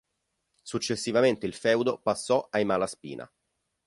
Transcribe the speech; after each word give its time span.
Successivamente 0.63 1.45
il 1.45 1.53
feudo 1.53 1.99
passò 2.01 2.47
ai 2.49 2.65
Malaspina. 2.65 3.31